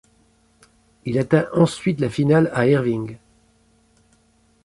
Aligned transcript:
Il 1.05 1.19
atteint 1.19 1.45
ensuite 1.53 1.99
la 1.99 2.09
finale 2.09 2.49
à 2.55 2.65
Irving. 2.65 3.17